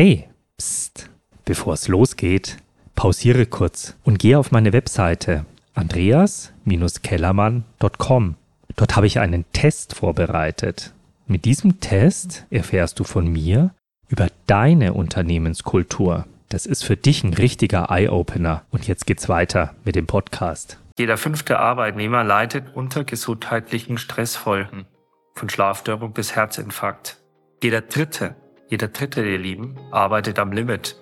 Hey, 0.00 0.28
pst, 0.56 1.10
bevor 1.44 1.74
es 1.74 1.88
losgeht, 1.88 2.58
pausiere 2.94 3.46
kurz 3.46 3.96
und 4.04 4.20
gehe 4.20 4.38
auf 4.38 4.52
meine 4.52 4.72
Webseite 4.72 5.44
andreas-kellermann.com. 5.74 8.36
Dort 8.76 8.94
habe 8.94 9.08
ich 9.08 9.18
einen 9.18 9.44
Test 9.52 9.96
vorbereitet. 9.96 10.92
Mit 11.26 11.46
diesem 11.46 11.80
Test 11.80 12.46
erfährst 12.48 13.00
du 13.00 13.04
von 13.04 13.26
mir 13.26 13.74
über 14.08 14.28
deine 14.46 14.94
Unternehmenskultur. 14.94 16.26
Das 16.48 16.64
ist 16.64 16.84
für 16.84 16.96
dich 16.96 17.24
ein 17.24 17.34
richtiger 17.34 17.90
Eye-Opener. 17.90 18.62
Und 18.70 18.86
jetzt 18.86 19.04
geht's 19.04 19.28
weiter 19.28 19.74
mit 19.84 19.96
dem 19.96 20.06
Podcast. 20.06 20.78
Jeder 20.96 21.16
fünfte 21.16 21.58
Arbeitnehmer 21.58 22.22
leidet 22.22 22.66
unter 22.72 23.02
gesundheitlichen 23.02 23.98
Stressfolgen, 23.98 24.86
von 25.34 25.50
Schlafstörung 25.50 26.12
bis 26.12 26.36
Herzinfarkt. 26.36 27.16
Jeder 27.64 27.80
dritte, 27.80 28.36
jeder 28.68 28.88
dritte, 28.88 29.24
ihr 29.24 29.38
Lieben, 29.38 29.76
arbeitet 29.90 30.38
am 30.38 30.52
Limit 30.52 30.96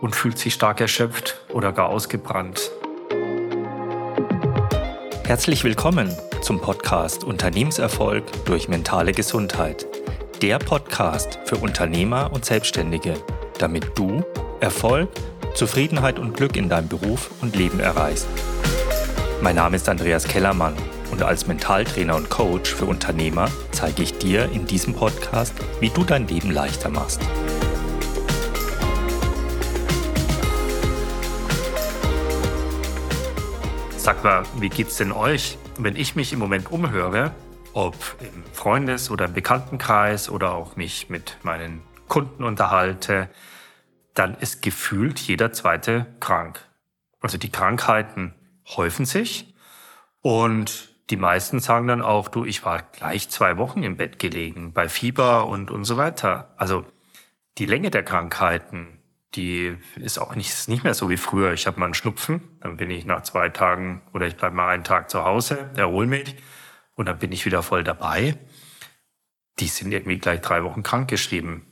und 0.00 0.16
fühlt 0.16 0.38
sich 0.38 0.54
stark 0.54 0.80
erschöpft 0.80 1.38
oder 1.52 1.70
gar 1.72 1.90
ausgebrannt. 1.90 2.70
Herzlich 5.24 5.62
willkommen 5.62 6.10
zum 6.40 6.60
Podcast 6.60 7.22
Unternehmenserfolg 7.22 8.24
durch 8.46 8.68
mentale 8.68 9.12
Gesundheit. 9.12 9.86
Der 10.40 10.58
Podcast 10.58 11.38
für 11.44 11.56
Unternehmer 11.56 12.32
und 12.32 12.46
Selbstständige, 12.46 13.14
damit 13.58 13.98
du 13.98 14.24
Erfolg, 14.60 15.10
Zufriedenheit 15.54 16.18
und 16.18 16.34
Glück 16.34 16.56
in 16.56 16.70
deinem 16.70 16.88
Beruf 16.88 17.30
und 17.42 17.54
Leben 17.54 17.80
erreichst. 17.80 18.28
Mein 19.42 19.56
Name 19.56 19.76
ist 19.76 19.88
Andreas 19.90 20.26
Kellermann 20.26 20.74
und 21.20 21.26
als 21.26 21.46
Mentaltrainer 21.46 22.16
und 22.16 22.30
Coach 22.30 22.72
für 22.74 22.86
Unternehmer 22.86 23.50
zeige 23.72 24.02
ich 24.02 24.16
dir 24.16 24.50
in 24.52 24.66
diesem 24.66 24.94
Podcast, 24.94 25.52
wie 25.78 25.90
du 25.90 26.02
dein 26.02 26.26
Leben 26.26 26.50
leichter 26.50 26.88
machst. 26.88 27.20
Sag 33.98 34.24
mal, 34.24 34.44
wie 34.60 34.70
geht's 34.70 34.96
denn 34.96 35.12
euch? 35.12 35.58
Wenn 35.76 35.94
ich 35.94 36.16
mich 36.16 36.32
im 36.32 36.38
Moment 36.38 36.72
umhöre, 36.72 37.32
ob 37.74 37.96
im 38.20 38.42
Freundes- 38.54 39.10
oder 39.10 39.26
im 39.26 39.34
Bekanntenkreis 39.34 40.30
oder 40.30 40.54
auch 40.54 40.76
mich 40.76 41.10
mit 41.10 41.36
meinen 41.42 41.82
Kunden 42.08 42.44
unterhalte, 42.44 43.28
dann 44.14 44.36
ist 44.36 44.62
gefühlt 44.62 45.18
jeder 45.18 45.52
zweite 45.52 46.06
krank. 46.18 46.66
Also 47.20 47.36
die 47.36 47.50
Krankheiten 47.50 48.34
häufen 48.64 49.04
sich 49.04 49.52
und 50.22 50.89
die 51.10 51.16
meisten 51.16 51.58
sagen 51.58 51.88
dann 51.88 52.02
auch, 52.02 52.28
du, 52.28 52.44
ich 52.44 52.64
war 52.64 52.82
gleich 52.82 53.28
zwei 53.28 53.58
Wochen 53.58 53.82
im 53.82 53.96
Bett 53.96 54.18
gelegen, 54.18 54.72
bei 54.72 54.88
Fieber 54.88 55.46
und, 55.46 55.70
und 55.70 55.84
so 55.84 55.96
weiter. 55.96 56.54
Also 56.56 56.84
die 57.58 57.66
Länge 57.66 57.90
der 57.90 58.04
Krankheiten, 58.04 59.00
die 59.34 59.76
ist 59.96 60.18
auch 60.18 60.34
nicht, 60.34 60.50
ist 60.50 60.68
nicht 60.68 60.84
mehr 60.84 60.94
so 60.94 61.10
wie 61.10 61.16
früher. 61.16 61.52
Ich 61.52 61.66
habe 61.66 61.78
mal 61.78 61.86
einen 61.86 61.94
Schnupfen, 61.94 62.40
dann 62.60 62.76
bin 62.76 62.90
ich 62.90 63.04
nach 63.04 63.22
zwei 63.22 63.48
Tagen 63.48 64.02
oder 64.14 64.26
ich 64.26 64.36
bleibe 64.36 64.54
mal 64.54 64.68
einen 64.68 64.84
Tag 64.84 65.10
zu 65.10 65.24
Hause, 65.24 65.70
erhole 65.76 66.06
mich 66.06 66.36
und 66.94 67.06
dann 67.06 67.18
bin 67.18 67.32
ich 67.32 67.44
wieder 67.44 67.62
voll 67.62 67.84
dabei. 67.84 68.38
Die 69.58 69.68
sind 69.68 69.92
irgendwie 69.92 70.18
gleich 70.18 70.40
drei 70.40 70.64
Wochen 70.64 70.82
krank 70.82 71.08
geschrieben. 71.08 71.66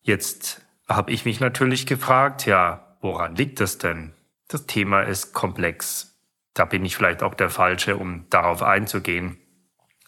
Jetzt 0.00 0.62
habe 0.88 1.12
ich 1.12 1.24
mich 1.24 1.40
natürlich 1.40 1.86
gefragt, 1.86 2.46
ja, 2.46 2.96
woran 3.00 3.36
liegt 3.36 3.60
das 3.60 3.78
denn? 3.78 4.14
Das 4.48 4.66
Thema 4.66 5.02
ist 5.02 5.32
komplex. 5.34 6.09
Da 6.54 6.64
bin 6.64 6.84
ich 6.84 6.96
vielleicht 6.96 7.22
auch 7.22 7.34
der 7.34 7.50
Falsche, 7.50 7.96
um 7.96 8.28
darauf 8.30 8.62
einzugehen. 8.62 9.38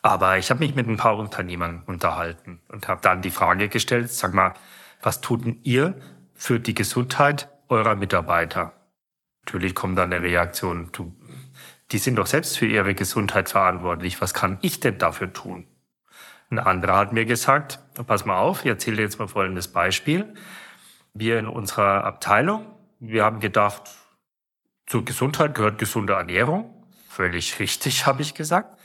Aber 0.03 0.37
ich 0.39 0.51
habe 0.51 0.61
mich 0.61 0.75
mit 0.75 0.89
ein 0.89 0.97
paar 0.97 1.17
Unternehmern 1.17 1.85
unterhalten 1.87 2.61
und 2.69 2.89
habe 2.89 3.01
dann 3.03 3.23
die 3.23 3.31
Frage 3.31 3.69
gestellt, 3.69 4.11
sag 4.11 4.35
mal, 4.35 4.55
was 5.01 5.21
tut 5.21 5.45
denn 5.45 5.61
ihr 5.63 5.95
für 6.35 6.59
die 6.59 6.75
Gesundheit 6.75 7.49
eurer 7.69 7.95
Mitarbeiter? 7.95 8.73
Natürlich 9.45 9.75
kommt 9.75 9.99
dann 9.99 10.13
eine 10.13 10.23
Reaktion, 10.23 10.91
du, 10.93 11.15
die 11.93 11.99
sind 11.99 12.17
doch 12.17 12.27
selbst 12.27 12.59
für 12.59 12.67
ihre 12.67 12.95
Gesundheit 12.95 13.49
verantwortlich. 13.49 14.21
Was 14.21 14.35
kann 14.35 14.59
ich 14.61 14.81
denn 14.81 14.99
dafür 14.99 15.33
tun? 15.33 15.67
Ein 16.51 16.59
anderer 16.59 16.97
hat 16.97 17.13
mir 17.13 17.25
gesagt, 17.25 17.79
pass 18.07 18.25
mal 18.25 18.39
auf, 18.39 18.61
ich 18.65 18.67
erzähle 18.67 19.03
jetzt 19.03 19.19
mal 19.19 19.29
folgendes 19.29 19.69
Beispiel. 19.69 20.35
Wir 21.15 21.39
in 21.39 21.47
unserer 21.47 22.05
Abteilung, 22.05 22.67
wir 22.99 23.25
haben 23.25 23.41
gedacht, 23.41 23.91
zur 24.93 25.07
Gesundheit 25.07 25.55
gehört 25.55 25.79
gesunde 25.79 26.13
Ernährung. 26.13 26.71
Völlig 27.09 27.59
richtig, 27.59 28.05
habe 28.05 28.21
ich 28.21 28.35
gesagt. 28.35 28.79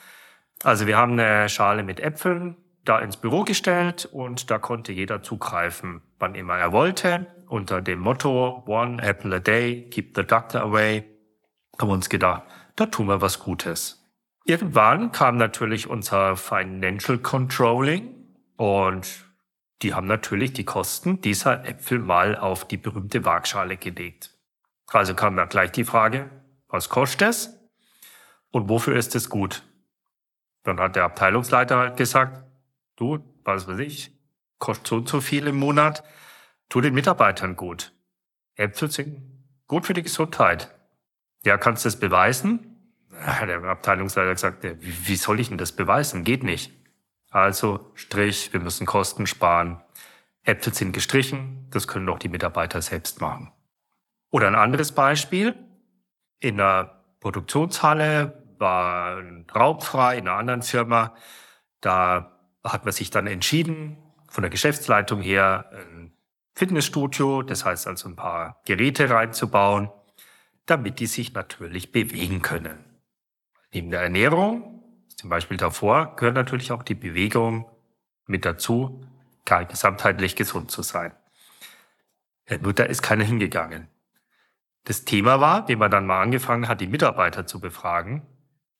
Also 0.63 0.88
wir 0.88 0.95
haben 0.95 1.19
eine 1.19 1.50
Schale 1.50 1.84
mit 1.84 2.00
Äpfeln 2.00 2.56
da 2.85 3.00
ins 3.00 3.18
Büro 3.18 3.44
gestellt 3.44 4.07
und 4.09 4.50
da 4.50 4.57
konnte 4.57 4.94
jeder 4.94 5.22
zugreifen, 5.22 6.01
wann 6.18 6.34
immer 6.35 6.57
er 6.57 6.72
wollte, 6.72 7.28
unter 7.50 7.81
dem 7.81 8.00
Motto 8.00 8.63
One 8.66 9.03
Apple 9.03 9.35
a 9.35 9.40
Day, 9.40 9.90
keep 9.90 10.16
the 10.16 10.23
doctor 10.23 10.62
away. 10.62 11.03
Haben 11.78 11.90
wir 11.90 11.95
uns 11.95 12.07
gedacht, 12.07 12.44
da 12.78 12.85
tun 12.85 13.07
wir 13.07 13.19
was 13.19 13.39
Gutes. 13.39 14.09
Irgendwann 14.45 15.12
kam 15.12 15.35
natürlich 15.35 15.89
unser 15.89 16.38
Financial 16.38 17.18
Controlling 17.18 18.16
und 18.56 19.25
die 19.81 19.94
haben 19.94 20.07
natürlich 20.07 20.53
die 20.53 20.63
Kosten 20.63 21.19
dieser 21.19 21.66
Äpfel 21.68 22.00
mal 22.00 22.38
auf 22.38 22.66
die 22.66 22.78
berühmte 22.78 23.25
Waagschale 23.25 23.75
gelegt. 23.75 24.37
Also 24.88 25.16
kam 25.16 25.36
da 25.36 25.46
gleich 25.46 25.72
die 25.72 25.84
Frage, 25.84 26.30
was 26.68 26.90
kostet 26.90 27.30
es 27.30 27.59
und 28.52 28.70
wofür 28.70 28.96
ist 28.96 29.16
es 29.16 29.30
gut? 29.30 29.64
Dann 30.64 30.80
hat 30.80 30.96
der 30.96 31.03
Abteilungsleiter 31.03 31.78
halt 31.78 31.98
gesagt, 31.98 32.44
du, 32.96 33.20
was 33.44 33.68
weiß 33.68 33.80
ich, 33.80 34.12
kostet 34.59 34.88
so 34.88 34.96
und 34.98 35.09
so 35.09 35.22
viel 35.22 35.48
im 35.48 35.58
Monat, 35.58 36.03
tu 36.70 36.81
den 36.81 36.94
Mitarbeitern 36.94 37.56
gut. 37.56 37.94
Äpfel 38.56 38.90
sind 38.90 39.46
gut 39.68 39.86
für 39.86 39.94
die 39.94 40.03
Gesundheit. 40.03 40.74
Ja, 41.44 41.58
kannst 41.58 41.86
du 41.86 41.88
das 41.88 42.00
beweisen? 42.00 42.74
Der 43.12 43.64
Abteilungsleiter 43.64 44.34
gesagt, 44.34 44.66
wie 44.80 45.16
soll 45.16 45.40
ich 45.40 45.50
denn 45.50 45.58
das 45.58 45.72
beweisen? 45.72 46.24
Geht 46.24 46.44
nicht. 46.44 46.72
Also 47.30 47.92
Strich, 47.96 48.54
wir 48.54 48.59
müssen 48.59 48.86
Kosten 48.86 49.28
sparen. 49.28 49.81
Äpfel 50.44 50.74
sind 50.74 50.94
gestrichen, 50.94 51.68
das 51.72 51.88
können 51.88 52.06
doch 52.06 52.19
die 52.19 52.30
Mitarbeiter 52.30 52.81
selbst 52.81 53.22
machen. 53.22 53.52
Oder 54.30 54.48
ein 54.48 54.56
anderes 54.56 54.92
Beispiel. 54.92 55.56
In 56.40 56.58
der 56.58 57.04
Produktionshalle 57.20 58.44
war 58.58 59.18
ein 59.18 59.46
Raum 59.54 59.82
frei 59.82 60.18
in 60.18 60.28
einer 60.28 60.38
anderen 60.38 60.62
Firma. 60.62 61.16
Da 61.82 62.40
hat 62.64 62.86
man 62.86 62.92
sich 62.92 63.10
dann 63.10 63.28
entschieden, 63.28 63.98
von 64.30 64.42
der 64.42 64.50
Geschäftsleitung 64.50 65.22
her 65.22 65.70
ein 65.72 66.12
Fitnessstudio, 66.56 67.44
das 67.44 67.66
heißt 67.66 67.88
also 67.88 68.10
ein 68.10 68.16
paar 68.16 68.62
Geräte 68.66 69.10
reinzubauen, 69.10 69.90
damit 70.66 71.00
die 71.00 71.06
sich 71.08 71.34
natürlich 71.34 71.92
bewegen 71.92 72.42
können. 72.42 72.84
Neben 73.72 73.92
der 73.92 74.02
Ernährung, 74.02 74.84
zum 75.16 75.30
Beispiel 75.30 75.58
davor, 75.58 76.16
gehört 76.16 76.36
natürlich 76.36 76.72
auch 76.72 76.84
die 76.84 76.96
Bewegung 76.96 77.70
mit 78.26 78.44
dazu, 78.44 79.06
gesamtheitlich 79.46 80.36
gesund 80.36 80.72
zu 80.72 80.82
sein. 80.82 81.14
Nur 82.62 82.74
da 82.74 82.84
ist 82.84 83.02
keiner 83.02 83.24
hingegangen. 83.24 83.88
Das 84.88 85.03
Thema 85.03 85.42
war, 85.42 85.68
wie 85.68 85.75
man 85.75 85.92
dann 85.92 86.06
mal 86.06 86.22
angefangen 86.22 86.70
hat, 86.70 86.80
die 86.80 86.88
Mitarbeiter 86.88 87.46
zu 87.46 87.59
befragen, 87.59 88.25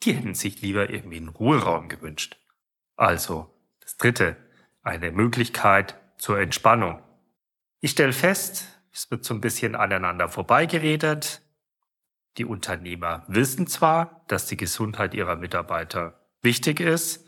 die 0.04 0.14
hätten 0.14 0.36
sich 0.36 0.62
lieber 0.62 0.90
irgendwie 0.90 1.18
einen 1.18 1.28
Ruheraum 1.28 1.90
gewünscht. 1.90 2.40
Also, 2.96 3.54
das 3.82 3.98
dritte, 3.98 4.38
eine 4.84 5.12
Möglichkeit 5.12 6.00
zur 6.18 6.40
Entspannung. 6.40 7.04
Ich 7.82 7.92
stelle 7.92 8.14
fest, 8.14 8.80
es 8.94 9.12
wird 9.12 9.26
so 9.26 9.34
ein 9.34 9.42
bisschen 9.42 9.76
aneinander 9.76 10.30
vorbeigeredet. 10.30 11.42
Die 12.38 12.46
Unternehmer 12.46 13.26
wissen 13.28 13.68
zwar, 13.68 14.24
dass 14.30 14.46
die 14.46 14.56
Gesundheit 14.56 15.14
ihrer 15.14 15.36
Mitarbeiter 15.36 16.26
wichtig 16.42 16.80
ist, 16.80 17.26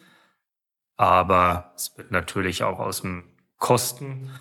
aber 0.96 1.74
es 1.76 1.98
wird 1.98 2.12
natürlich 2.12 2.64
auch 2.64 2.80
aus 2.80 3.02
dem 3.02 3.26
Kosten 3.58 4.32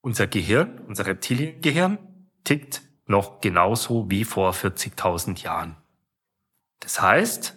unser 0.00 0.26
Gehirn, 0.26 0.80
unser 0.80 1.06
Reptiliengehirn 1.06 1.98
tickt 2.42 2.82
noch 3.06 3.40
genauso 3.40 4.10
wie 4.10 4.24
vor 4.24 4.52
40.000 4.52 5.44
Jahren. 5.44 5.76
Das 6.80 7.00
heißt, 7.00 7.56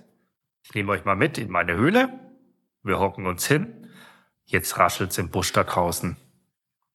ich 0.62 0.76
nehme 0.76 0.92
euch 0.92 1.06
mal 1.06 1.16
mit 1.16 1.40
in 1.40 1.50
meine 1.50 1.74
Höhle, 1.74 2.20
wir 2.84 3.00
hocken 3.00 3.26
uns 3.26 3.48
hin, 3.48 3.79
jetzt 4.50 4.78
raschelt's 4.78 5.18
im 5.18 5.30
Busch 5.30 5.54
da 5.54 5.64
draußen. 5.64 6.18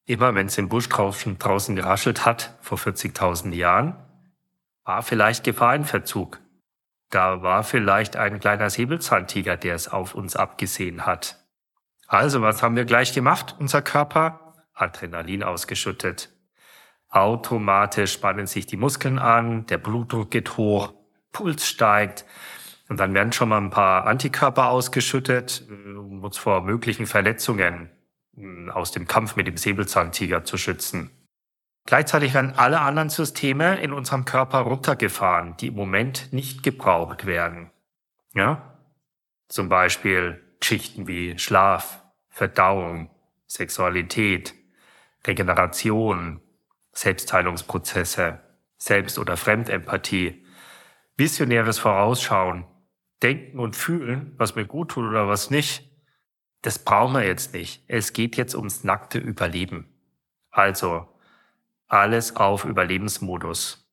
Immer 0.06 0.34
wenn 0.34 0.48
es 0.48 0.58
im 0.58 0.68
Busch 0.68 0.88
draußen, 0.88 1.38
draußen 1.38 1.76
geraschelt 1.76 2.26
hat, 2.26 2.56
vor 2.60 2.78
40.000 2.78 3.54
Jahren, 3.54 3.96
war 4.84 5.02
vielleicht 5.02 5.44
Gefahr 5.44 5.74
in 5.74 5.84
Verzug. 5.84 6.40
Da 7.10 7.42
war 7.42 7.62
vielleicht 7.64 8.16
ein 8.16 8.40
kleiner 8.40 8.68
Säbelzahntiger, 8.68 9.56
der 9.56 9.74
es 9.76 9.88
auf 9.88 10.14
uns 10.14 10.36
abgesehen 10.36 11.06
hat. 11.06 11.42
Also, 12.06 12.42
was 12.42 12.62
haben 12.62 12.76
wir 12.76 12.84
gleich 12.84 13.14
gemacht? 13.14 13.54
Unser 13.58 13.80
Körper? 13.82 14.54
Adrenalin 14.74 15.42
ausgeschüttet. 15.42 16.30
Automatisch 17.08 18.12
spannen 18.12 18.46
sich 18.46 18.66
die 18.66 18.76
Muskeln 18.76 19.20
an, 19.20 19.66
der 19.66 19.78
Blutdruck 19.78 20.32
geht 20.32 20.56
hoch, 20.56 20.92
Puls 21.32 21.66
steigt. 21.66 22.24
Und 22.88 23.00
dann 23.00 23.14
werden 23.14 23.32
schon 23.32 23.48
mal 23.48 23.60
ein 23.60 23.70
paar 23.70 24.06
Antikörper 24.06 24.68
ausgeschüttet, 24.68 25.66
um 25.68 26.22
uns 26.22 26.36
vor 26.36 26.62
möglichen 26.62 27.06
Verletzungen 27.06 27.90
hm, 28.34 28.70
aus 28.70 28.92
dem 28.92 29.06
Kampf 29.06 29.36
mit 29.36 29.46
dem 29.46 29.56
Säbelzahntiger 29.56 30.44
zu 30.44 30.58
schützen. 30.58 31.10
Gleichzeitig 31.86 32.32
werden 32.32 32.54
alle 32.56 32.80
anderen 32.80 33.10
Systeme 33.10 33.80
in 33.80 33.92
unserem 33.92 34.24
Körper 34.24 34.60
runtergefahren, 34.60 35.56
die 35.58 35.68
im 35.68 35.74
Moment 35.74 36.32
nicht 36.32 36.62
gebraucht 36.62 37.26
werden. 37.26 37.70
Ja? 38.34 38.78
Zum 39.48 39.68
Beispiel 39.68 40.42
Schichten 40.62 41.06
wie 41.06 41.38
Schlaf, 41.38 42.02
Verdauung, 42.30 43.10
Sexualität, 43.46 44.54
Regeneration, 45.26 46.40
Selbstheilungsprozesse, 46.92 48.40
Selbst- 48.76 49.18
oder 49.18 49.36
Fremdempathie, 49.36 50.44
visionäres 51.16 51.78
Vorausschauen, 51.78 52.66
Denken 53.24 53.58
und 53.58 53.74
Fühlen, 53.74 54.34
was 54.36 54.54
mir 54.54 54.66
gut 54.66 54.90
tut 54.90 55.08
oder 55.08 55.26
was 55.28 55.50
nicht, 55.50 55.90
das 56.60 56.78
brauchen 56.78 57.14
wir 57.14 57.26
jetzt 57.26 57.54
nicht. 57.54 57.82
Es 57.88 58.12
geht 58.12 58.36
jetzt 58.36 58.54
ums 58.54 58.84
nackte 58.84 59.18
Überleben. 59.18 59.88
Also 60.50 61.08
alles 61.88 62.36
auf 62.36 62.66
Überlebensmodus. 62.66 63.90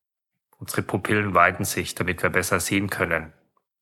Unsere 0.57 0.81
Pupillen 0.81 1.33
weiten 1.33 1.63
sich, 1.63 1.95
damit 1.95 2.21
wir 2.21 2.29
besser 2.29 2.59
sehen 2.59 2.89
können. 2.89 3.31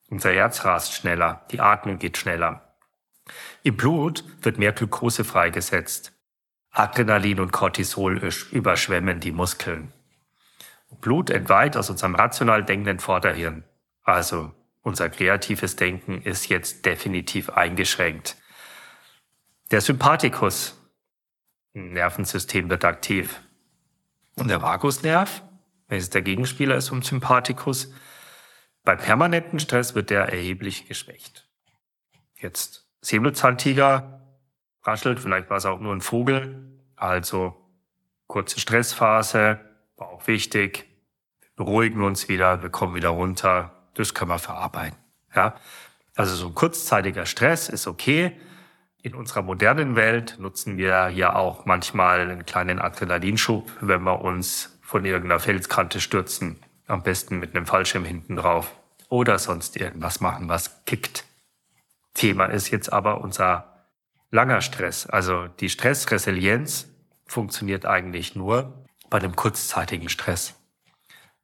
Unser 0.07 0.31
Herz 0.31 0.65
rast 0.65 0.93
schneller, 0.93 1.45
die 1.51 1.59
Atmung 1.59 1.97
geht 1.97 2.17
schneller. 2.17 2.75
Im 3.63 3.75
Blut 3.75 4.23
wird 4.41 4.59
mehr 4.59 4.71
Glucose 4.71 5.23
freigesetzt. 5.23 6.13
Adrenalin 6.69 7.39
und 7.39 7.51
Cortisol 7.51 8.21
überschwemmen 8.51 9.19
die 9.19 9.31
Muskeln. 9.31 9.93
Blut 11.01 11.31
entweiht 11.31 11.75
aus 11.75 11.89
unserem 11.89 12.13
rational 12.13 12.63
denkenden 12.63 12.99
Vorderhirn. 12.99 13.63
Also 14.03 14.53
unser 14.81 15.09
kreatives 15.09 15.75
Denken 15.75 16.21
ist 16.21 16.49
jetzt 16.49 16.85
definitiv 16.85 17.49
eingeschränkt. 17.49 18.37
Der 19.71 19.81
Sympathikus, 19.81 20.75
Nervensystem 21.73 22.69
wird 22.69 22.85
aktiv. 22.85 23.41
Und 24.35 24.47
der 24.47 24.61
Vagusnerv, 24.61 25.43
welches 25.87 26.09
der 26.09 26.21
Gegenspieler 26.21 26.75
ist 26.75 26.89
vom 26.89 27.01
Sympathikus, 27.01 27.93
bei 28.83 28.95
permanentem 28.95 29.59
Stress 29.59 29.95
wird 29.95 30.09
der 30.09 30.29
erheblich 30.29 30.87
geschwächt. 30.87 31.47
Jetzt 32.37 32.87
Säbelzahntiger 33.01 34.21
raschelt, 34.83 35.19
vielleicht 35.19 35.49
war 35.49 35.57
es 35.57 35.65
auch 35.65 35.79
nur 35.79 35.93
ein 35.93 36.01
Vogel, 36.01 36.81
also 36.95 37.55
kurze 38.27 38.59
Stressphase, 38.59 39.59
war 39.97 40.09
auch 40.09 40.27
wichtig. 40.27 40.87
Wir 41.41 41.65
beruhigen 41.65 42.01
uns 42.01 42.29
wieder, 42.29 42.61
wir 42.61 42.69
kommen 42.69 42.95
wieder 42.95 43.09
runter, 43.09 43.78
das 43.99 44.13
können 44.13 44.31
wir 44.31 44.39
verarbeiten. 44.39 44.97
Ja? 45.35 45.55
Also 46.15 46.35
so 46.35 46.47
ein 46.47 46.55
kurzzeitiger 46.55 47.25
Stress 47.25 47.69
ist 47.69 47.87
okay, 47.87 48.35
in 49.01 49.15
unserer 49.15 49.41
modernen 49.41 49.95
Welt 49.95 50.37
nutzen 50.39 50.77
wir 50.77 51.09
ja 51.09 51.35
auch 51.35 51.65
manchmal 51.65 52.21
einen 52.21 52.45
kleinen 52.45 52.79
Adrenalinschub, 52.79 53.71
wenn 53.79 54.03
wir 54.03 54.21
uns 54.21 54.77
von 54.81 55.05
irgendeiner 55.05 55.39
Felskante 55.39 56.01
stürzen. 56.01 56.59
Am 56.87 57.03
besten 57.03 57.39
mit 57.39 57.55
einem 57.55 57.65
Fallschirm 57.65 58.03
hinten 58.03 58.35
drauf. 58.35 58.75
Oder 59.07 59.39
sonst 59.39 59.77
irgendwas 59.77 60.19
machen, 60.19 60.49
was 60.49 60.83
kickt. 60.85 61.23
Thema 62.13 62.45
ist 62.45 62.71
jetzt 62.71 62.91
aber 62.91 63.21
unser 63.21 63.85
langer 64.31 64.61
Stress. 64.61 65.05
Also 65.05 65.47
die 65.47 65.69
Stressresilienz 65.69 66.87
funktioniert 67.25 67.85
eigentlich 67.85 68.35
nur 68.35 68.85
bei 69.09 69.19
einem 69.19 69.35
kurzzeitigen 69.35 70.09
Stress. 70.09 70.55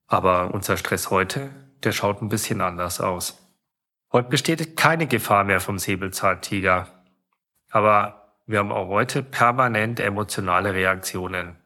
Aber 0.07 0.53
unser 0.53 0.77
Stress 0.77 1.09
heute, 1.09 1.51
der 1.83 1.91
schaut 1.91 2.21
ein 2.21 2.29
bisschen 2.29 2.61
anders 2.61 3.01
aus. 3.01 3.41
Heute 4.11 4.29
besteht 4.29 4.77
keine 4.77 5.07
Gefahr 5.07 5.43
mehr 5.43 5.59
vom 5.59 5.77
Säbelzahntiger. 5.77 6.87
Aber 7.69 8.39
wir 8.45 8.59
haben 8.59 8.71
auch 8.71 8.87
heute 8.87 9.23
permanent 9.23 9.99
emotionale 9.99 10.73
Reaktionen. 10.73 11.57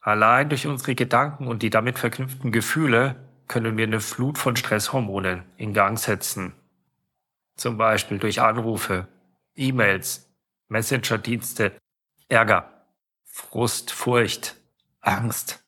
Allein 0.00 0.48
durch 0.48 0.66
unsere 0.66 0.94
Gedanken 0.94 1.46
und 1.46 1.62
die 1.62 1.70
damit 1.70 1.98
verknüpften 1.98 2.52
Gefühle 2.52 3.16
können 3.48 3.76
wir 3.76 3.84
eine 3.84 4.00
Flut 4.00 4.38
von 4.38 4.56
Stresshormonen 4.56 5.42
in 5.56 5.74
Gang 5.74 5.98
setzen. 5.98 6.52
Zum 7.56 7.76
Beispiel 7.76 8.18
durch 8.18 8.40
Anrufe, 8.40 9.08
E-Mails, 9.56 10.30
Messenger-Dienste, 10.68 11.72
Ärger, 12.28 12.70
Frust, 13.24 13.90
Furcht, 13.90 14.56
Angst. 15.00 15.64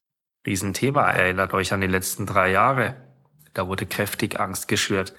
Riesenthema 0.46 1.10
erinnert 1.10 1.52
euch 1.52 1.72
an 1.72 1.80
die 1.80 1.86
letzten 1.86 2.24
drei 2.24 2.50
Jahre. 2.50 2.96
Da 3.54 3.66
wurde 3.68 3.86
kräftig 3.86 4.40
Angst 4.40 4.68
geschürt. 4.68 5.14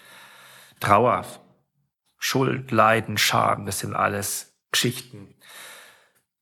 Trauer, 0.80 1.26
Schuld, 2.18 2.72
Leiden, 2.72 3.18
Scham, 3.18 3.66
das 3.66 3.80
sind 3.80 3.96
alles 3.96 4.54
Geschichten, 4.72 5.36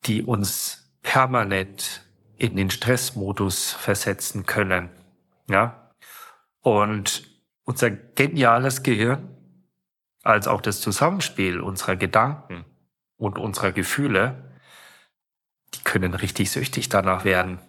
die 0.06 0.24
uns 0.24 0.92
permanent 1.02 2.06
in 2.38 2.56
den 2.56 2.70
Stressmodus 2.70 3.72
versetzen 3.72 4.46
können. 4.46 4.90
Ja? 5.50 5.92
Und 6.62 7.24
unser 7.64 7.92
geniales 7.92 8.84
Gehirn, 8.84 9.36
als 10.24 10.48
auch 10.48 10.62
das 10.62 10.82
Zusammenspiel 10.82 11.60
unserer 11.60 11.96
Gedanken 11.96 12.66
und 13.18 13.38
unserer 13.38 13.72
Gefühle, 13.72 14.52
die 15.74 15.84
können 15.84 16.14
richtig 16.14 16.52
süchtig 16.52 16.90
danach 16.90 17.26
werden. 17.26 17.60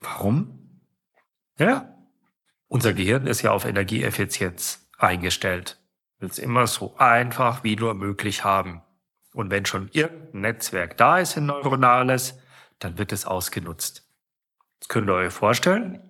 Warum? 0.00 0.80
Ja, 1.58 1.93
unser 2.68 2.92
Gehirn 2.92 3.26
ist 3.26 3.42
ja 3.42 3.52
auf 3.52 3.64
Energieeffizienz 3.64 4.88
eingestellt. 4.98 5.78
Will 6.18 6.28
es 6.28 6.38
immer 6.38 6.66
so 6.66 6.96
einfach 6.96 7.64
wie 7.64 7.76
nur 7.76 7.94
möglich 7.94 8.44
haben. 8.44 8.82
Und 9.32 9.50
wenn 9.50 9.66
schon 9.66 9.88
irgendein 9.92 10.40
Netzwerk 10.40 10.96
da 10.96 11.18
ist, 11.18 11.36
ein 11.36 11.46
neuronales, 11.46 12.38
dann 12.78 12.98
wird 12.98 13.12
es 13.12 13.26
ausgenutzt. 13.26 14.08
Das 14.80 14.88
könnt 14.88 15.08
ihr 15.08 15.14
euch 15.14 15.32
vorstellen, 15.32 16.00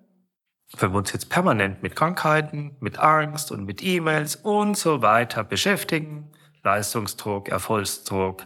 wenn 0.79 0.93
wir 0.93 0.99
uns 0.99 1.13
jetzt 1.13 1.31
permanent 1.31 1.83
mit 1.83 1.97
Krankheiten, 1.97 2.77
mit 2.81 2.99
Angst 2.99 3.53
und 3.53 3.65
mit 3.65 3.83
E-Mails 3.83 4.37
und 4.37 4.77
so 4.77 5.03
weiter 5.03 5.45
beschäftigen, 5.45 6.33
Leistungsdruck, 6.63 7.49
Erfolgsdruck, 7.49 8.45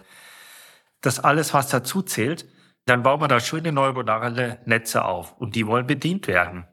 das 1.00 1.20
alles, 1.20 1.54
was 1.54 1.68
dazu 1.68 2.02
zählt, 2.02 2.46
dann 2.84 3.02
bauen 3.02 3.20
wir 3.20 3.28
da 3.28 3.40
schöne 3.40 3.72
neuronale 3.72 4.58
Netze 4.64 5.04
auf 5.04 5.36
und 5.38 5.54
die 5.54 5.66
wollen 5.66 5.86
bedient 5.86 6.26
werden. 6.26 6.66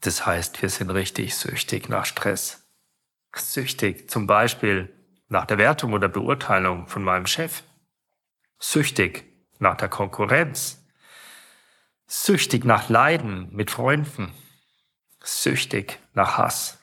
Das 0.00 0.26
heißt, 0.26 0.62
wir 0.62 0.70
sind 0.70 0.90
richtig 0.90 1.36
süchtig 1.36 1.88
nach 1.88 2.06
Stress. 2.06 2.68
Süchtig 3.34 4.10
zum 4.10 4.26
Beispiel 4.26 4.94
nach 5.28 5.44
der 5.44 5.58
Wertung 5.58 5.92
oder 5.92 6.08
Beurteilung 6.08 6.86
von 6.86 7.02
meinem 7.02 7.26
Chef, 7.26 7.62
süchtig 8.58 9.24
nach 9.58 9.76
der 9.76 9.88
Konkurrenz, 9.88 10.84
süchtig 12.06 12.64
nach 12.64 12.88
Leiden 12.88 13.54
mit 13.54 13.70
Freunden, 13.70 14.32
süchtig 15.22 15.98
nach 16.14 16.38
Hass, 16.38 16.78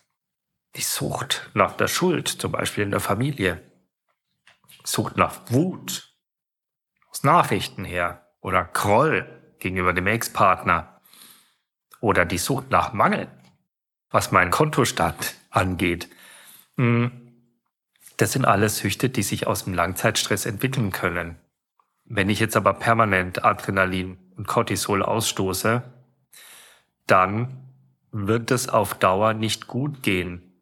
die 0.75 0.81
Sucht 0.81 1.49
nach 1.53 1.75
der 1.75 1.87
Schuld, 1.87 2.27
zum 2.27 2.51
Beispiel 2.51 2.83
in 2.83 2.91
der 2.91 2.99
Familie, 2.99 3.61
Sucht 4.83 5.17
nach 5.17 5.49
Wut, 5.49 6.13
aus 7.09 7.23
Nachrichten 7.23 7.85
her. 7.85 8.21
Oder 8.41 8.65
Groll 8.65 9.55
gegenüber 9.57 9.93
dem 9.93 10.05
Ex-Partner 10.05 10.94
oder 12.05 12.23
die 12.23 12.37
Sucht 12.37 12.69
nach 12.69 12.93
Mangel, 12.93 13.27
was 14.11 14.31
meinen 14.31 14.51
Kontostand 14.51 15.33
angeht. 15.49 16.07
Hm, 16.77 17.11
das 18.17 18.31
sind 18.31 18.45
alles 18.45 18.77
Süchte, 18.77 19.09
die 19.09 19.23
sich 19.23 19.47
aus 19.47 19.63
dem 19.63 19.73
Langzeitstress 19.73 20.45
entwickeln 20.45 20.91
können. 20.91 21.35
Wenn 22.03 22.29
ich 22.29 22.39
jetzt 22.39 22.55
aber 22.55 22.73
permanent 22.73 23.43
Adrenalin 23.43 24.19
und 24.37 24.47
Cortisol 24.47 25.01
ausstoße, 25.01 25.81
dann 27.07 27.71
wird 28.11 28.51
es 28.51 28.69
auf 28.69 28.93
Dauer 28.93 29.33
nicht 29.33 29.65
gut 29.65 30.03
gehen, 30.03 30.61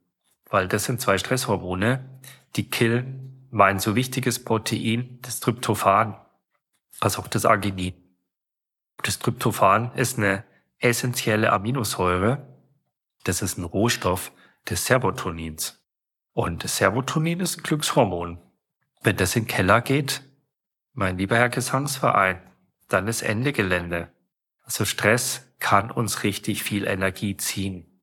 weil 0.49 0.69
das 0.69 0.85
sind 0.85 1.01
zwei 1.01 1.17
Stresshormone, 1.17 2.21
die 2.55 2.69
killen 2.69 3.49
mein 3.51 3.79
so 3.79 3.95
wichtiges 3.97 4.41
Protein, 4.41 5.19
das 5.21 5.41
Tryptophan, 5.41 6.15
also 7.01 7.21
auch 7.21 7.27
das 7.27 7.45
Arginin. 7.45 7.95
Das 9.03 9.19
Tryptophan 9.19 9.91
ist 9.95 10.17
eine 10.17 10.45
essentielle 10.83 11.51
Aminosäure. 11.51 12.47
Das 13.23 13.41
ist 13.41 13.57
ein 13.57 13.63
Rohstoff 13.63 14.31
des 14.69 14.85
Serotonins. 14.85 15.81
Und 16.33 16.67
Serotonin 16.67 17.39
ist 17.39 17.59
ein 17.59 17.63
Glückshormon. 17.63 18.39
Wenn 19.01 19.17
das 19.17 19.35
in 19.35 19.43
den 19.43 19.49
Keller 19.49 19.81
geht, 19.81 20.23
mein 20.93 21.17
lieber 21.17 21.37
Herr 21.37 21.49
Gesangsverein, 21.49 22.41
dann 22.89 23.07
ist 23.07 23.21
Ende 23.21 23.53
Gelände. 23.53 24.11
Also 24.61 24.85
Stress 24.85 25.47
kann 25.59 25.91
uns 25.91 26.23
richtig 26.23 26.63
viel 26.63 26.85
Energie 26.85 27.37
ziehen. 27.37 28.01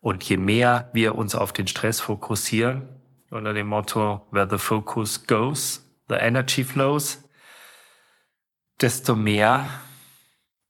Und 0.00 0.24
je 0.24 0.36
mehr 0.36 0.90
wir 0.92 1.14
uns 1.14 1.34
auf 1.34 1.52
den 1.52 1.66
Stress 1.66 2.00
fokussieren, 2.00 2.88
unter 3.30 3.54
dem 3.54 3.68
Motto, 3.68 4.26
where 4.30 4.48
the 4.48 4.58
focus 4.58 5.26
goes, 5.26 5.88
the 6.08 6.16
energy 6.16 6.64
flows, 6.64 7.22
desto 8.80 9.14
mehr 9.14 9.68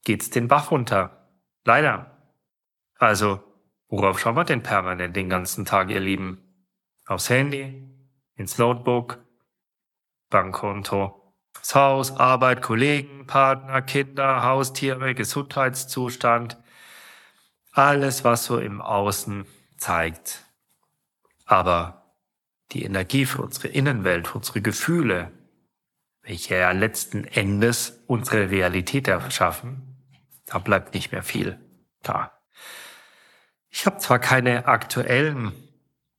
geht's 0.04 0.30
den 0.30 0.49
Bach 0.49 0.71
runter. 0.71 1.22
Leider. 1.64 2.33
Also, 2.99 3.42
worauf 3.88 4.19
schauen 4.19 4.37
wir 4.37 4.45
denn 4.45 4.62
permanent 4.62 5.16
den 5.16 5.28
ganzen 5.28 5.64
Tag, 5.64 5.90
ihr 5.90 6.00
Lieben? 6.00 6.38
Aufs 7.07 7.28
Handy, 7.31 7.88
ins 8.37 8.59
Notebook, 8.59 9.19
Bankkonto, 10.31 11.35
das 11.52 11.75
Haus, 11.75 12.16
Arbeit, 12.16 12.62
Kollegen, 12.62 13.26
Partner, 13.26 13.83
Kinder, 13.83 14.42
Haustiere, 14.42 15.14
Gesundheitszustand. 15.14 16.57
Alles, 17.73 18.25
was 18.25 18.45
so 18.45 18.59
im 18.59 18.81
Außen 18.81 19.47
zeigt. 19.76 20.45
Aber 21.45 22.16
die 22.73 22.85
Energie 22.85 23.26
für 23.26 23.42
unsere 23.42 23.69
Innenwelt, 23.69 24.28
für 24.28 24.38
unsere 24.38 24.62
Gefühle, 24.62 25.31
welche 26.23 26.57
ja 26.57 26.71
letzten 26.73 27.25
Endes 27.25 28.02
unsere 28.07 28.50
Realität 28.50 29.09
erschaffen, 29.09 29.91
da 30.52 30.59
bleibt 30.59 30.92
nicht 30.92 31.12
mehr 31.12 31.23
viel 31.23 31.59
da. 32.02 32.38
Ich 33.71 33.87
habe 33.87 33.97
zwar 33.97 34.18
keine 34.18 34.66
aktuellen 34.66 35.52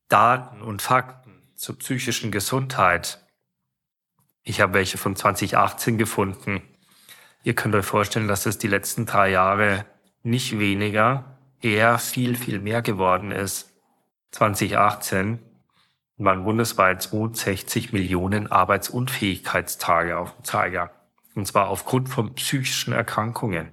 Daten 0.09 0.63
und 0.63 0.81
Fakten 0.81 1.43
zur 1.53 1.77
psychischen 1.77 2.31
Gesundheit. 2.31 3.23
Ich 4.41 4.59
habe 4.59 4.73
welche 4.73 4.97
von 4.97 5.15
2018 5.15 5.99
gefunden. 5.99 6.63
Ihr 7.43 7.53
könnt 7.53 7.75
euch 7.75 7.85
vorstellen, 7.85 8.27
dass 8.27 8.47
es 8.47 8.57
die 8.57 8.67
letzten 8.67 9.05
drei 9.05 9.29
Jahre 9.29 9.85
nicht 10.23 10.57
weniger, 10.57 11.37
eher 11.61 11.99
viel, 11.99 12.35
viel 12.35 12.59
mehr 12.59 12.81
geworden 12.81 13.29
ist. 13.29 13.71
2018 14.31 15.37
waren 16.17 16.43
bundesweit 16.43 17.03
62 17.03 17.93
Millionen 17.93 18.51
Arbeitsunfähigkeitstage 18.51 20.17
auf 20.17 20.35
dem 20.35 20.43
Zeiger. 20.43 20.89
Und 21.35 21.45
zwar 21.45 21.67
aufgrund 21.67 22.09
von 22.09 22.33
psychischen 22.33 22.93
Erkrankungen. 22.93 23.71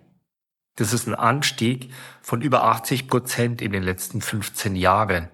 Das 0.76 0.92
ist 0.92 1.06
ein 1.06 1.14
Anstieg 1.14 1.92
von 2.22 2.42
über 2.42 2.64
80 2.64 3.08
Prozent 3.08 3.60
in 3.60 3.72
den 3.72 3.82
letzten 3.82 4.20
15 4.20 4.76
Jahren. 4.76 5.28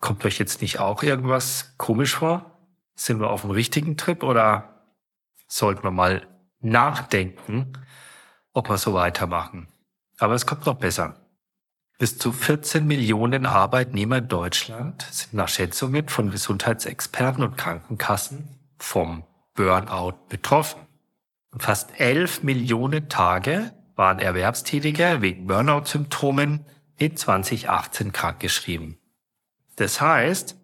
Kommt 0.00 0.24
euch 0.24 0.38
jetzt 0.38 0.62
nicht 0.62 0.80
auch 0.80 1.02
irgendwas 1.02 1.74
komisch 1.76 2.16
vor? 2.16 2.58
Sind 2.94 3.20
wir 3.20 3.30
auf 3.30 3.42
dem 3.42 3.50
richtigen 3.50 3.96
Trip 3.96 4.22
oder 4.22 4.84
sollten 5.46 5.82
wir 5.82 5.90
mal 5.90 6.26
nachdenken, 6.60 7.72
ob 8.52 8.68
wir 8.68 8.78
so 8.78 8.94
weitermachen? 8.94 9.68
Aber 10.18 10.34
es 10.34 10.46
kommt 10.46 10.66
noch 10.66 10.76
besser. 10.76 11.16
Bis 11.98 12.16
zu 12.16 12.32
14 12.32 12.86
Millionen 12.86 13.44
Arbeitnehmer 13.44 14.18
in 14.18 14.28
Deutschland 14.28 15.06
sind 15.10 15.34
nach 15.34 15.48
Schätzungen 15.48 16.08
von 16.08 16.30
Gesundheitsexperten 16.30 17.44
und 17.44 17.58
Krankenkassen 17.58 18.48
vom 18.78 19.24
Burnout 19.54 20.14
betroffen. 20.30 20.80
Und 21.52 21.62
fast 21.62 22.00
11 22.00 22.42
Millionen 22.42 23.10
Tage 23.10 23.72
waren 24.00 24.18
Erwerbstätige 24.18 25.18
wegen 25.20 25.46
Burnout-Symptomen 25.46 26.64
in 26.96 27.18
2018 27.18 28.12
krankgeschrieben. 28.12 28.98
Das 29.76 30.00
heißt, 30.00 30.56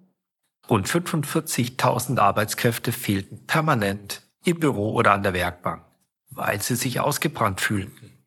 rund 0.71 0.88
45.000 0.88 2.19
Arbeitskräfte 2.19 2.93
fehlten 2.93 3.47
permanent 3.47 4.23
im 4.43 4.59
Büro 4.59 4.95
oder 4.95 5.12
an 5.12 5.23
der 5.23 5.35
Werkbank, 5.35 5.85
weil 6.31 6.62
sie 6.62 6.76
sich 6.76 6.99
ausgebrannt 7.00 7.61
fühlten. 7.61 8.25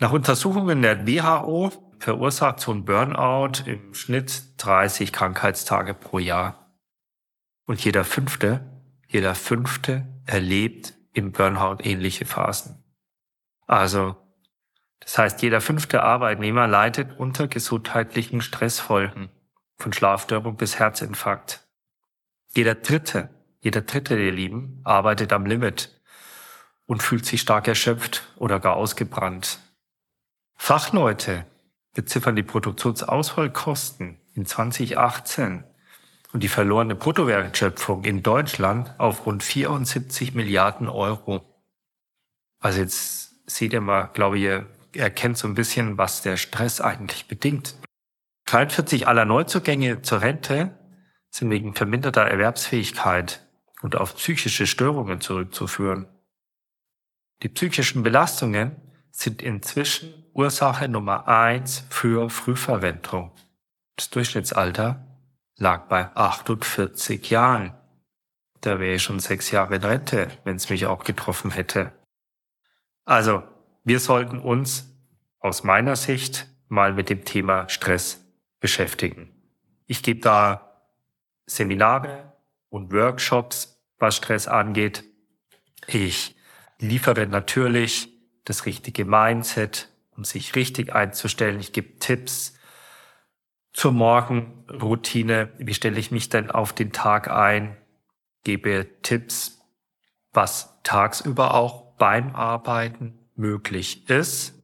Nach 0.00 0.10
Untersuchungen 0.10 0.82
der 0.82 1.06
WHO 1.06 1.70
verursacht 2.00 2.58
so 2.58 2.72
ein 2.72 2.84
Burnout 2.84 3.62
im 3.64 3.94
Schnitt 3.94 4.42
30 4.56 5.12
Krankheitstage 5.12 5.94
pro 5.94 6.18
Jahr. 6.18 6.74
Und 7.64 7.84
jeder 7.84 8.02
fünfte, 8.02 8.82
jeder 9.06 9.36
fünfte 9.36 10.04
erlebt 10.26 10.94
im 11.12 11.30
Burnout 11.30 11.76
ähnliche 11.84 12.26
Phasen. 12.26 12.77
Also, 13.68 14.16
das 14.98 15.18
heißt, 15.18 15.42
jeder 15.42 15.60
fünfte 15.60 16.02
Arbeitnehmer 16.02 16.66
leidet 16.66 17.18
unter 17.18 17.46
gesundheitlichen 17.46 18.40
Stressfolgen, 18.40 19.28
von 19.76 19.92
Schlafstörung 19.92 20.56
bis 20.56 20.78
Herzinfarkt. 20.78 21.68
Jeder 22.54 22.74
dritte, 22.74 23.28
jeder 23.60 23.82
dritte, 23.82 24.18
ihr 24.18 24.32
Lieben, 24.32 24.80
arbeitet 24.84 25.32
am 25.32 25.46
Limit 25.46 26.00
und 26.86 27.02
fühlt 27.02 27.26
sich 27.26 27.42
stark 27.42 27.68
erschöpft 27.68 28.32
oder 28.36 28.58
gar 28.58 28.74
ausgebrannt. 28.74 29.60
Fachleute 30.56 31.44
beziffern 31.94 32.36
die 32.36 32.42
Produktionsausfallkosten 32.42 34.18
in 34.32 34.46
2018 34.46 35.64
und 36.32 36.42
die 36.42 36.48
verlorene 36.48 36.94
Bruttowertschöpfung 36.94 38.04
in 38.04 38.22
Deutschland 38.22 38.98
auf 38.98 39.26
rund 39.26 39.42
74 39.42 40.34
Milliarden 40.34 40.88
Euro. 40.88 41.44
Also 42.60 42.80
jetzt 42.80 43.27
seht 43.48 43.72
ihr 43.72 43.80
mal, 43.80 44.10
glaube 44.12 44.38
ich, 44.38 44.98
erkennt 44.98 45.38
so 45.38 45.48
ein 45.48 45.54
bisschen, 45.54 45.98
was 45.98 46.22
der 46.22 46.36
Stress 46.36 46.80
eigentlich 46.80 47.26
bedingt. 47.26 47.74
43 48.46 49.06
aller 49.06 49.24
Neuzugänge 49.24 50.02
zur 50.02 50.22
Rente 50.22 50.78
sind 51.30 51.50
wegen 51.50 51.74
verminderter 51.74 52.22
Erwerbsfähigkeit 52.22 53.46
und 53.82 53.96
auf 53.96 54.16
psychische 54.16 54.66
Störungen 54.66 55.20
zurückzuführen. 55.20 56.06
Die 57.42 57.48
psychischen 57.48 58.02
Belastungen 58.02 58.76
sind 59.10 59.42
inzwischen 59.42 60.24
Ursache 60.32 60.88
Nummer 60.88 61.28
eins 61.28 61.84
für 61.90 62.30
Frühverrentung. 62.30 63.32
Das 63.96 64.10
Durchschnittsalter 64.10 65.04
lag 65.56 65.88
bei 65.88 66.14
48 66.14 67.28
Jahren. 67.30 67.74
Da 68.60 68.80
wäre 68.80 68.94
ich 68.94 69.02
schon 69.02 69.20
sechs 69.20 69.50
Jahre 69.50 69.76
in 69.76 69.84
Rente, 69.84 70.28
wenn 70.44 70.56
es 70.56 70.70
mich 70.70 70.86
auch 70.86 71.04
getroffen 71.04 71.50
hätte. 71.50 71.92
Also, 73.08 73.42
wir 73.84 74.00
sollten 74.00 74.38
uns 74.38 74.94
aus 75.38 75.64
meiner 75.64 75.96
Sicht 75.96 76.46
mal 76.68 76.92
mit 76.92 77.08
dem 77.08 77.24
Thema 77.24 77.66
Stress 77.70 78.22
beschäftigen. 78.60 79.30
Ich 79.86 80.02
gebe 80.02 80.20
da 80.20 80.82
Seminare 81.46 82.34
und 82.68 82.92
Workshops, 82.92 83.82
was 83.98 84.16
Stress 84.16 84.46
angeht. 84.46 85.04
Ich 85.86 86.36
liefere 86.80 87.26
natürlich 87.26 88.12
das 88.44 88.66
richtige 88.66 89.06
Mindset, 89.06 89.88
um 90.14 90.24
sich 90.24 90.54
richtig 90.54 90.94
einzustellen. 90.94 91.60
Ich 91.60 91.72
gebe 91.72 91.98
Tipps 92.00 92.58
zur 93.72 93.92
Morgenroutine. 93.92 95.54
Wie 95.56 95.72
stelle 95.72 95.98
ich 95.98 96.10
mich 96.10 96.28
denn 96.28 96.50
auf 96.50 96.74
den 96.74 96.92
Tag 96.92 97.30
ein? 97.30 97.74
Gebe 98.44 98.86
Tipps, 99.00 99.62
was 100.30 100.78
tagsüber 100.82 101.54
auch 101.54 101.87
beim 101.98 102.34
Arbeiten 102.34 103.18
möglich 103.34 104.08
ist, 104.08 104.54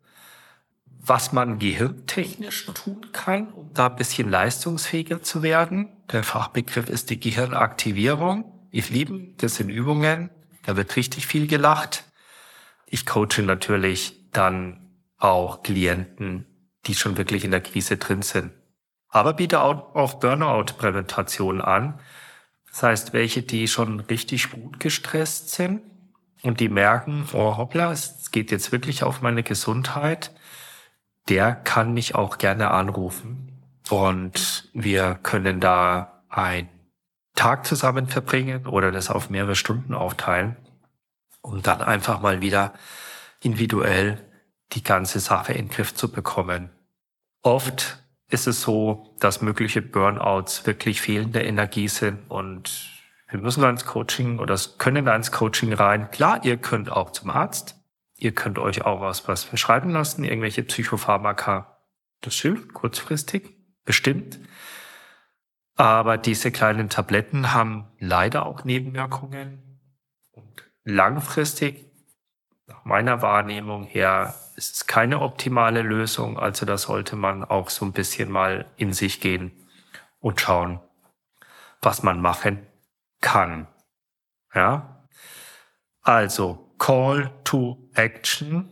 was 1.07 1.33
man 1.33 1.59
gehirntechnisch 1.59 2.67
tun 2.67 3.13
kann, 3.13 3.53
um 3.53 3.73
da 3.75 3.89
ein 3.89 3.97
bisschen 3.97 4.31
leistungsfähiger 4.31 5.23
zu 5.23 5.43
werden. 5.43 5.89
Der 6.11 6.23
Fachbegriff 6.23 6.89
ist 6.89 7.11
die 7.11 7.21
Gehirnaktivierung. 7.21 8.69
Ich 8.71 8.89
liebe 8.89 9.35
das 9.37 9.57
sind 9.57 9.69
Übungen. 9.69 10.31
Da 10.65 10.77
wird 10.77 10.97
richtig 10.97 11.27
viel 11.27 11.47
gelacht. 11.47 12.05
Ich 12.87 13.05
coache 13.05 13.43
natürlich 13.43 14.31
dann 14.33 14.91
auch 15.19 15.63
Klienten, 15.63 16.47
die 16.87 16.95
schon 16.95 17.19
wirklich 17.19 17.45
in 17.45 17.51
der 17.51 17.61
Krise 17.61 17.99
drin 17.99 18.23
sind. 18.23 18.53
Aber 19.09 19.35
biete 19.35 19.61
auch 19.61 20.15
Burnout-Prävention 20.15 21.61
an. 21.61 22.01
Das 22.71 22.83
heißt, 22.83 23.13
welche, 23.13 23.43
die 23.43 23.69
schon 23.69 24.01
richtig 24.01 24.51
gut 24.51 24.81
gestresst 24.81 25.51
sind 25.51 25.83
und 26.45 26.61
die 26.61 26.69
merken, 26.69 27.27
oh 27.33 27.57
hoppla, 27.57 27.93
es 27.93 28.31
geht 28.31 28.51
jetzt 28.51 28.73
wirklich 28.73 29.03
auf 29.03 29.23
meine 29.23 29.43
Gesundheit, 29.43 30.33
der 31.29 31.55
kann 31.55 31.95
mich 31.95 32.15
auch 32.15 32.39
gerne 32.39 32.71
anrufen 32.71 33.63
und 33.91 34.69
wir 34.73 35.19
können 35.23 35.61
da 35.61 36.23
einen 36.29 36.69
Tag 37.35 37.67
zusammen 37.67 38.07
verbringen 38.07 38.67
oder 38.67 38.93
das 38.93 39.11
auf 39.11 39.31
mehrere 39.31 39.57
Stunden 39.57 39.95
aufteilen 39.95 40.57
um 41.45 41.63
dann 41.63 41.83
einfach 41.83 42.21
mal 42.21 42.41
wieder 42.41 42.73
individuell 43.41 44.19
die 44.73 44.83
ganze 44.83 45.21
Sache 45.21 45.53
in 45.53 45.67
den 45.67 45.69
Griff 45.69 45.95
zu 45.95 46.11
bekommen. 46.11 46.71
Oft 47.43 48.03
ist 48.31 48.47
es 48.47 48.63
so, 48.63 49.15
dass 49.21 49.43
mögliche 49.43 49.83
Burnouts 49.83 50.67
wirklich 50.67 51.03
fehlende 51.03 51.43
Energie 51.43 51.89
sind 51.89 52.31
und 52.31 52.94
wir 53.35 53.41
müssen 53.41 53.63
da 53.63 53.69
ins 53.69 53.85
Coaching 53.85 54.39
oder 54.39 54.57
können 54.79 55.05
da 55.05 55.17
ins 55.17 55.33
Coaching 55.33 55.73
rein. 55.73 56.09
Klar, 56.13 56.45
ihr 56.45 56.57
könnt 56.57 56.89
auch 56.89 57.11
zum 57.11 57.31
Arzt. 57.31 57.75
Ihr 58.17 58.33
könnt 58.33 58.61
euch 58.61 58.83
auch 58.85 59.01
was, 59.01 59.27
was 59.27 59.43
verschreiben 59.43 59.91
lassen, 59.91 60.23
irgendwelche 60.23 60.63
Psychopharmaka. 60.63 61.81
Das 62.21 62.35
hilft 62.37 62.73
kurzfristig, 62.75 63.51
bestimmt. 63.85 64.39
Aber 65.75 66.17
diese 66.17 66.53
kleinen 66.53 66.89
Tabletten 66.89 67.53
haben 67.53 67.89
leider 67.99 68.47
auch 68.47 68.63
Nebenwirkungen. 68.63 69.81
Und 70.31 70.63
langfristig, 70.85 71.91
nach 72.69 72.85
meiner 72.85 73.21
Wahrnehmung 73.21 73.83
her, 73.83 74.37
ist 74.55 74.77
es 74.77 74.87
keine 74.87 75.21
optimale 75.21 75.83
Lösung. 75.83 76.39
Also 76.39 76.67
da 76.67 76.79
sollte 76.79 77.17
man 77.17 77.43
auch 77.43 77.69
so 77.69 77.85
ein 77.85 77.91
bisschen 77.91 78.31
mal 78.31 78.67
in 78.77 78.93
sich 78.93 79.21
gehen 79.21 79.51
und 80.21 80.41
schauen, 80.41 80.79
was 81.83 82.05
man 82.05 82.21
machen 82.21 82.65
kann. 83.25 83.67
Ja? 84.55 85.09
Also, 86.03 86.75
call 86.79 87.33
to 87.43 87.79
action. 87.95 88.69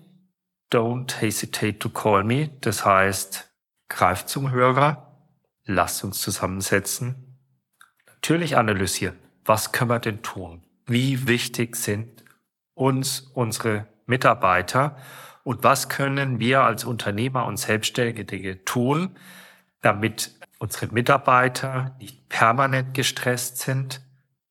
Don't 0.71 1.21
hesitate 1.21 1.79
to 1.79 1.89
call 1.89 2.23
me. 2.23 2.51
Das 2.61 2.85
heißt, 2.85 3.51
greift 3.89 4.29
zum 4.29 4.51
Hörer. 4.51 5.19
Lasst 5.65 6.05
uns 6.05 6.21
zusammensetzen. 6.21 7.39
Natürlich 8.07 8.57
analysieren. 8.57 9.19
Was 9.45 9.73
können 9.73 9.91
wir 9.91 9.99
denn 9.99 10.23
tun? 10.23 10.63
Wie 10.87 11.27
wichtig 11.27 11.77
sind 11.77 12.23
uns 12.75 13.21
unsere 13.35 13.87
Mitarbeiter? 14.07 14.97
Und 15.45 15.65
was 15.65 15.89
können 15.89 16.39
wir 16.39 16.63
als 16.63 16.85
Unternehmer 16.85 17.47
und 17.47 17.57
Selbstständige 17.57 18.65
tun, 18.65 19.17
damit 19.81 20.33
unsere 20.59 20.93
Mitarbeiter 20.93 21.97
nicht 21.99 22.29
permanent 22.29 22.95
gestresst 22.95 23.59
sind, 23.59 24.03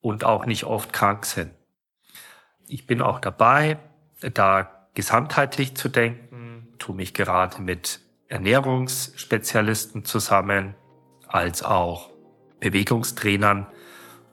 und 0.02 0.24
auch 0.24 0.44
nicht 0.44 0.64
oft 0.64 0.92
krank 0.92 1.24
sind. 1.24 1.52
Ich 2.66 2.86
bin 2.86 3.00
auch 3.00 3.20
dabei, 3.20 3.78
da 4.34 4.88
gesamtheitlich 4.94 5.74
zu 5.74 5.88
denken, 5.88 6.68
tue 6.78 6.94
mich 6.94 7.14
gerade 7.14 7.62
mit 7.62 8.00
Ernährungsspezialisten 8.28 10.04
zusammen, 10.04 10.74
als 11.26 11.62
auch 11.62 12.10
Bewegungstrainern, 12.60 13.66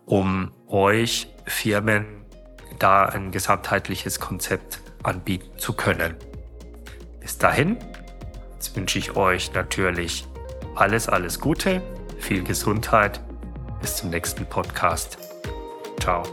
um 0.05 0.51
euch 0.67 1.33
Firmen 1.45 2.25
da 2.77 3.05
ein 3.05 3.31
gesamtheitliches 3.31 4.19
Konzept 4.19 4.81
anbieten 5.03 5.57
zu 5.57 5.73
können. 5.73 6.15
Bis 7.21 7.37
dahin, 7.37 7.77
wünsche 8.75 8.99
ich 8.99 9.15
euch 9.15 9.53
natürlich 9.53 10.25
alles, 10.75 11.07
alles 11.07 11.39
Gute, 11.39 11.81
viel 12.19 12.43
Gesundheit. 12.43 13.21
Bis 13.81 13.97
zum 13.97 14.09
nächsten 14.09 14.45
Podcast. 14.45 15.28
Ciao. 16.09 16.23